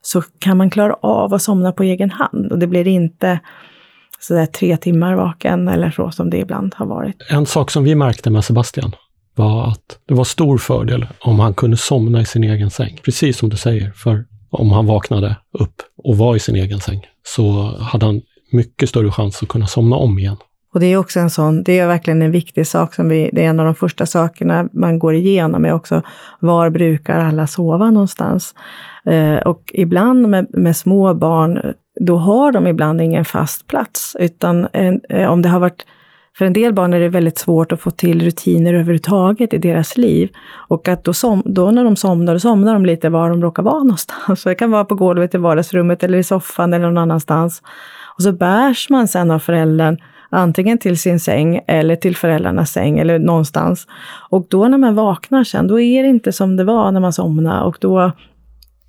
[0.06, 2.52] så kan man klara av att somna på egen hand.
[2.52, 3.40] Och det blir inte
[4.20, 7.16] sådär tre timmar vaken eller så som det ibland har varit.
[7.30, 8.92] En sak som vi märkte med Sebastian
[9.36, 13.00] var att det var stor fördel om han kunde somna i sin egen säng.
[13.04, 17.06] Precis som du säger, för om han vaknade upp och var i sin egen säng
[17.24, 20.38] så hade han mycket större chans att kunna somna om igen.
[20.76, 23.46] Och det är också en sån, det är verkligen en viktig sak som vi, det
[23.46, 26.02] är en av de första sakerna man går igenom är också
[26.40, 28.56] var brukar alla sova någonstans?
[29.06, 34.68] Eh, och ibland med, med, små barn, då har de ibland ingen fast plats, utan
[34.74, 35.86] en, eh, om det har varit
[36.38, 39.98] för en del barn är det väldigt svårt att få till rutiner överhuvudtaget i deras
[39.98, 40.30] liv.
[40.68, 43.64] Och att då, som, då när de somnar, då somnar de lite var de råkar
[43.64, 44.42] vara någonstans.
[44.42, 47.62] Så det kan vara på golvet i vardagsrummet eller i soffan eller någon annanstans.
[48.18, 49.98] Och så bärs man sen av föräldern
[50.30, 53.88] antingen till sin säng eller till föräldrarnas säng eller någonstans.
[54.30, 57.14] Och då när man vaknar sen, då är det inte som det var när man
[57.14, 58.12] somnade och då,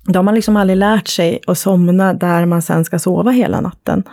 [0.05, 3.61] då har man liksom aldrig lärt sig att somna där man sen ska sova hela
[3.61, 4.03] natten.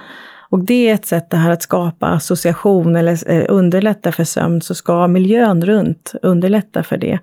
[0.50, 4.60] Och det är ett sätt det här att skapa association eller eh, underlätta för sömn,
[4.60, 7.18] så ska miljön runt underlätta för det.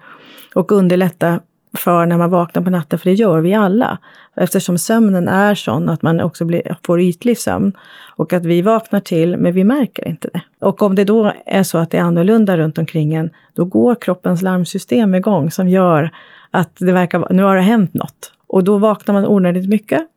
[0.55, 1.39] Och underlätta
[1.77, 3.97] för när man vaknar på natten, för det gör vi alla.
[4.36, 7.73] Eftersom sömnen är sån att man också blir, får ytlig sömn.
[8.15, 10.41] Och att vi vaknar till, men vi märker inte det.
[10.60, 13.95] Och om det då är så att det är annorlunda runt omkring en, då går
[13.95, 16.10] kroppens larmsystem igång som gör
[16.51, 18.34] att det verkar, nu har det hänt något.
[18.47, 20.07] Och då vaknar man onödigt mycket.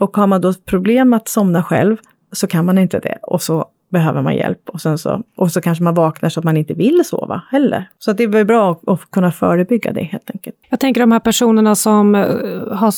[0.00, 1.96] Och har man då problem att somna själv
[2.32, 3.18] så kan man inte det.
[3.22, 4.68] Och så behöver man hjälp.
[4.68, 7.88] Och, sen så, och så kanske man vaknar så att man inte vill sova heller.
[7.98, 10.56] Så det är bra att kunna förebygga det helt enkelt.
[10.68, 12.22] Jag tänker de här personerna som eh,
[12.72, 12.90] har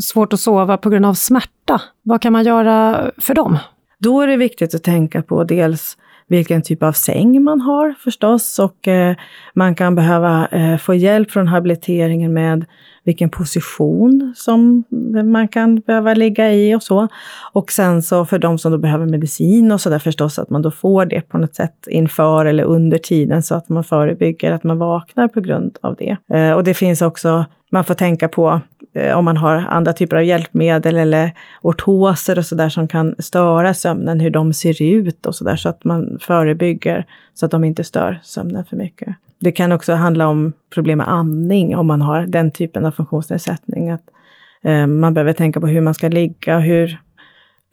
[0.00, 1.80] svårt att sova på grund av smärta.
[2.02, 3.58] Vad kan man göra för dem?
[3.98, 5.96] Då är det viktigt att tänka på dels
[6.28, 9.16] vilken typ av säng man har förstås och eh,
[9.54, 12.64] man kan behöva eh, få hjälp från habiliteringen med
[13.06, 14.84] vilken position som
[15.24, 17.08] man kan behöva ligga i och så.
[17.52, 20.62] Och sen så för de som då behöver medicin och så där förstås att man
[20.62, 24.64] då får det på något sätt inför eller under tiden så att man förebygger att
[24.64, 26.16] man vaknar på grund av det.
[26.36, 28.60] Eh, och det finns också, man får tänka på
[28.96, 31.32] Eh, om man har andra typer av hjälpmedel eller
[31.62, 35.84] ortoser och sådär som kan störa sömnen, hur de ser ut och sådär så att
[35.84, 39.08] man förebygger så att de inte stör sömnen för mycket.
[39.40, 43.90] Det kan också handla om problem med andning om man har den typen av funktionsnedsättning.
[43.90, 44.04] Att,
[44.64, 47.00] eh, man behöver tänka på hur man ska ligga, hur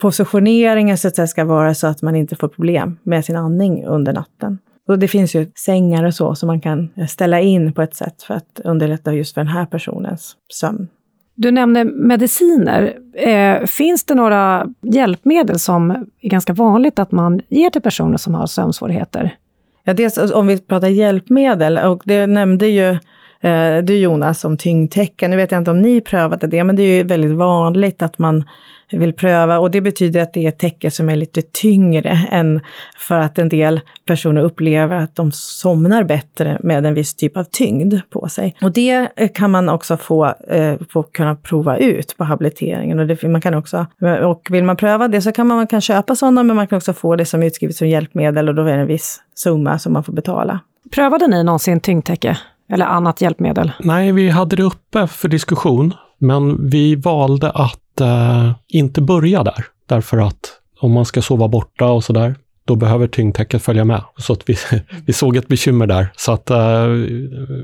[0.02, 3.86] positioneringen så att säga, ska vara så att man inte får problem med sin andning
[3.86, 4.58] under natten.
[4.88, 8.24] Och det finns ju sängar och så som man kan ställa in på ett sätt
[8.24, 10.88] för att underlätta just för den här personens sömn.
[11.36, 12.98] Du nämnde mediciner.
[13.14, 18.36] Eh, finns det några hjälpmedel som är ganska vanligt att man ger till personer som
[18.36, 19.36] har sömnsvårigheter?
[19.84, 22.98] Ja, dels om vi pratar hjälpmedel, och det nämnde ju
[23.44, 25.32] Eh, du Jonas om tyngdtecken.
[25.32, 28.20] Nu vet jag inte om ni prövade det, men det är ju väldigt vanligt att
[28.20, 28.44] man
[28.92, 32.62] vill pröva och det betyder att det är ett täcke som är lite tyngre än
[32.98, 37.44] för att en del personer upplever att de somnar bättre med en viss typ av
[37.44, 38.56] tyngd på sig.
[38.62, 43.00] Och det kan man också få, eh, få kunna prova ut på habiliteringen.
[43.00, 43.86] Och det, man kan också,
[44.24, 46.78] och vill man pröva det så kan man, man kan köpa sådana, men man kan
[46.78, 49.94] också få det som utskrivet som hjälpmedel och då är det en viss summa som
[49.94, 50.60] man får betala.
[50.92, 52.38] Prövade ni någonsin tyngdtäcke
[52.70, 53.72] eller annat hjälpmedel?
[53.80, 59.66] Nej, vi hade det uppe för diskussion, men vi valde att eh, inte börja där.
[59.86, 64.02] Därför att om man ska sova borta och sådär, då behöver tyngdtäcket följa med.
[64.18, 64.58] Så att vi,
[65.06, 66.08] vi såg ett bekymmer där.
[66.16, 66.88] Så att eh,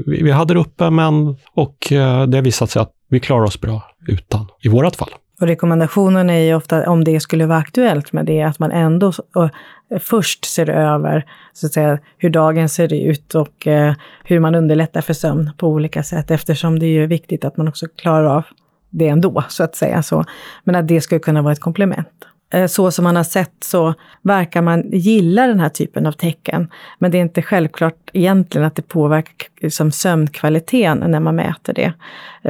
[0.05, 3.43] vi, vi hade det uppe, men och eh, det har visat sig att vi klarar
[3.43, 5.09] oss bra utan, i vårt fall.
[5.39, 9.13] Och rekommendationen är ju ofta, om det skulle vara aktuellt med det, att man ändå
[9.36, 14.56] eh, först ser över så att säga, hur dagen ser ut och eh, hur man
[14.56, 18.25] underlättar för sömn på olika sätt, eftersom det är ju viktigt att man också klarar
[18.25, 18.43] av
[18.89, 20.04] det ändå, så att säga.
[20.04, 20.25] Så.
[20.63, 22.08] Men att det skulle kunna vara ett komplement.
[22.53, 26.67] Eh, så som man har sett så verkar man gilla den här typen av tecken.
[26.99, 31.93] Men det är inte självklart egentligen att det påverkar liksom sömnkvaliteten när man mäter det.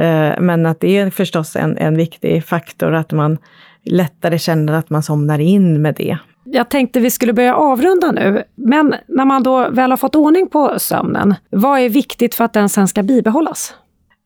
[0.02, 3.38] Eh, men att det är förstås en, en viktig faktor att man
[3.84, 6.18] lättare känner att man somnar in med det.
[6.44, 10.48] Jag tänkte vi skulle börja avrunda nu, men när man då väl har fått ordning
[10.48, 13.74] på sömnen, vad är viktigt för att den sen ska bibehållas?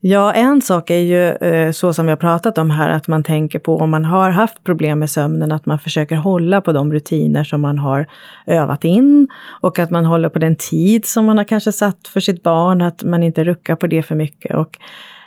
[0.07, 3.23] Ja, en sak är ju eh, så som vi har pratat om här, att man
[3.23, 6.93] tänker på om man har haft problem med sömnen, att man försöker hålla på de
[6.93, 8.07] rutiner som man har
[8.45, 9.27] övat in
[9.61, 12.81] och att man håller på den tid som man har kanske satt för sitt barn,
[12.81, 14.55] att man inte ruckar på det för mycket.
[14.55, 14.77] Och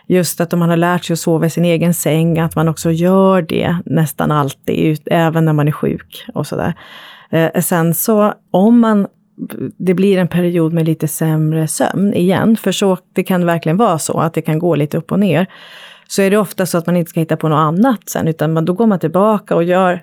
[0.06, 2.68] just att om man har lärt sig att sova i sin egen säng, att man
[2.68, 6.74] också gör det nästan alltid, även när man är sjuk och sådär.
[7.30, 9.06] Eh, sen så om man
[9.76, 13.98] det blir en period med lite sämre sömn igen, för så, det kan verkligen vara
[13.98, 15.46] så att det kan gå lite upp och ner.
[16.08, 18.52] Så är det ofta så att man inte ska hitta på något annat sen, utan
[18.52, 20.02] man, då går man tillbaka och gör,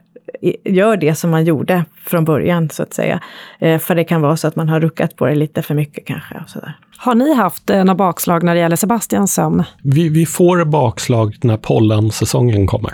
[0.64, 3.20] gör det som man gjorde från början, så att säga.
[3.60, 6.06] Eh, för det kan vara så att man har ruckat på det lite för mycket
[6.06, 6.36] kanske.
[6.44, 6.78] Och sådär.
[6.98, 9.64] Har ni haft eh, några bakslag när det gäller Sebastians sömn?
[9.84, 12.94] Vi, vi får bakslag när pollensäsongen kommer,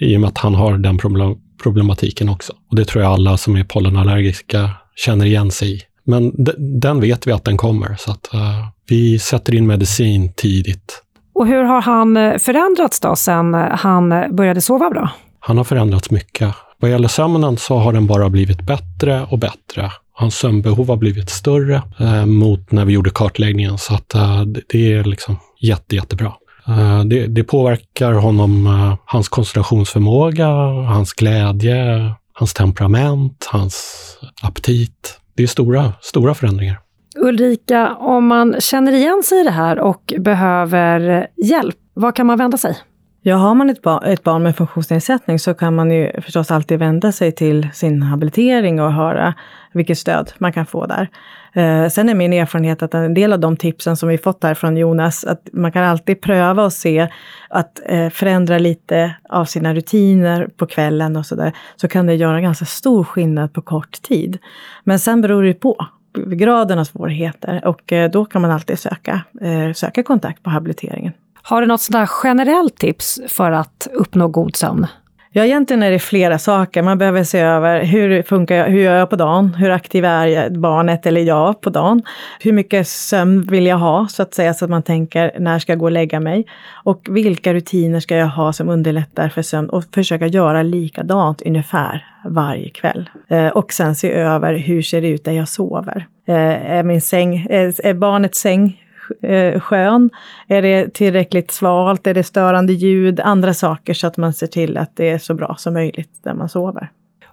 [0.00, 2.52] i och med att han har den problem, problematiken också.
[2.70, 5.80] Och det tror jag alla som är pollenallergiska känner igen sig i.
[6.04, 8.40] Men den vet vi att den kommer, så att uh,
[8.88, 11.02] vi sätter in medicin tidigt.
[11.34, 15.10] Och hur har han eh, förändrats då sen han började sova bra?
[15.40, 16.54] Han har förändrats mycket.
[16.80, 19.90] Vad gäller sömnen så har den bara blivit bättre och bättre.
[20.14, 24.92] Hans sömnbehov har blivit större eh, mot när vi gjorde kartläggningen, så att eh, det
[24.92, 26.32] är liksom jätte, jättebra.
[26.68, 30.48] Eh, det, det, påverkar honom, eh, hans koncentrationsförmåga,
[30.88, 34.06] hans glädje, hans temperament, hans
[34.42, 35.20] aptit.
[35.36, 36.78] Det är stora, stora förändringar.
[37.16, 42.38] Ulrika, om man känner igen sig i det här och behöver hjälp, var kan man
[42.38, 42.76] vända sig?
[43.24, 46.78] Ja, har man ett, bar ett barn med funktionsnedsättning så kan man ju förstås alltid
[46.78, 49.34] vända sig till sin habilitering och höra
[49.72, 51.08] vilket stöd man kan få där.
[51.54, 54.54] Eh, sen är min erfarenhet att en del av de tipsen som vi fått här
[54.54, 57.08] från Jonas, att man kan alltid pröva och se
[57.48, 62.40] att eh, förändra lite av sina rutiner på kvällen och sådär, så kan det göra
[62.40, 64.38] ganska stor skillnad på kort tid.
[64.84, 69.20] Men sen beror det på graden av svårigheter och eh, då kan man alltid söka,
[69.40, 71.12] eh, söka kontakt på habiliteringen.
[71.42, 74.86] Har du något sådant generellt tips för att uppnå god sömn?
[75.34, 76.82] Ja, egentligen är det flera saker.
[76.82, 79.54] Man behöver se över hur funkar jag, hur gör jag på dagen?
[79.54, 82.02] Hur aktiv är barnet eller jag på dagen?
[82.40, 85.72] Hur mycket sömn vill jag ha, så att säga, så att man tänker när ska
[85.72, 86.46] jag gå och lägga mig?
[86.84, 89.68] Och vilka rutiner ska jag ha som underlättar för sömn?
[89.68, 93.10] Och försöka göra likadant ungefär varje kväll.
[93.28, 96.06] Eh, och sen se över hur ser det ut där jag sover?
[96.26, 98.82] Eh, är, min säng, eh, är barnets säng
[99.22, 100.10] eh, skön?
[100.48, 102.06] Är det tillräckligt svalt?
[102.06, 103.20] Är det störande ljud?
[103.20, 106.34] Andra saker så att man ser till att det är så bra som möjligt där
[106.34, 106.90] man sover.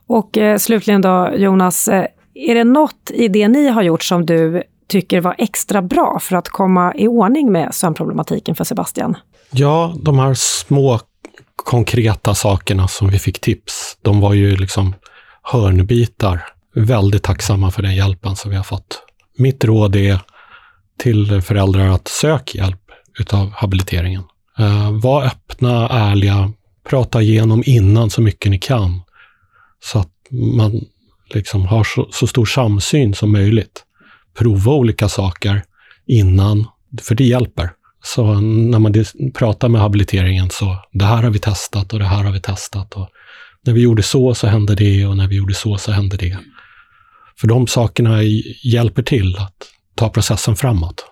[0.08, 4.26] Och eh, slutligen då Jonas, eh, är det något i det ni har gjort som
[4.26, 9.18] du tycker var extra bra för att komma i ordning med sömnproblematiken för Sebastian?
[9.52, 11.00] Ja, de här små
[11.56, 14.96] konkreta sakerna som vi fick tips, de var ju liksom
[15.44, 16.46] hörnbitar.
[16.76, 19.04] Väldigt tacksamma för den hjälpen som vi har fått.
[19.38, 20.20] Mitt råd är
[21.00, 24.24] till föräldrar att söka hjälp utav habiliteringen.
[24.60, 26.54] Eh, var öppna, ärliga,
[26.90, 29.02] prata igenom innan så mycket ni kan.
[29.84, 30.82] Så att man
[31.34, 33.84] liksom har så, så stor samsyn som möjligt.
[34.38, 35.64] Prova olika saker
[36.08, 36.68] innan,
[37.02, 37.72] för det hjälper.
[38.04, 38.94] Så när man
[39.34, 42.94] pratar med habiliteringen så, det här har vi testat och det här har vi testat.
[42.94, 43.10] Och
[43.66, 46.38] när vi gjorde så så hände det och när vi gjorde så så hände det.
[47.40, 48.24] För de sakerna
[48.64, 51.06] hjälper till att ta processen framåt.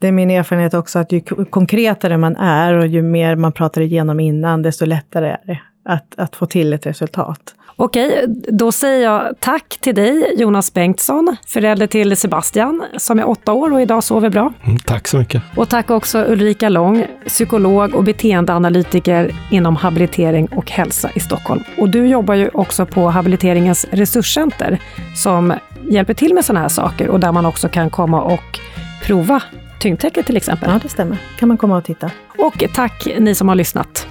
[0.00, 3.80] Det är min erfarenhet också att ju konkretare man är och ju mer man pratar
[3.80, 7.54] igenom innan, desto lättare är det att, att få till ett resultat.
[7.76, 13.52] Okej, då säger jag tack till dig Jonas Bengtsson, förälder till Sebastian som är åtta
[13.52, 14.52] år och idag sover bra.
[14.64, 15.42] Mm, tack så mycket.
[15.56, 21.62] Och tack också Ulrika Lång, psykolog och beteendeanalytiker inom habilitering och hälsa i Stockholm.
[21.78, 24.78] Och du jobbar ju också på habiliteringens resurscenter
[25.16, 25.54] som
[25.88, 28.60] hjälper till med sådana här saker och där man också kan komma och
[29.02, 29.42] prova
[29.80, 30.70] tyngdtäcket till exempel.
[30.72, 31.18] Ja, det stämmer.
[31.38, 32.10] kan man komma och titta.
[32.38, 34.06] Och tack ni som har lyssnat.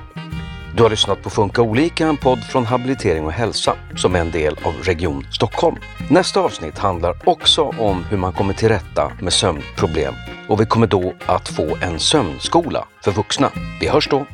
[0.75, 4.31] Du har lyssnat på Funka olika, en podd från Habilitering och hälsa som är en
[4.31, 5.75] del av Region Stockholm.
[6.09, 10.13] Nästa avsnitt handlar också om hur man kommer till rätta med sömnproblem
[10.47, 13.49] och vi kommer då att få en sömnskola för vuxna.
[13.81, 14.25] Vi hörs då!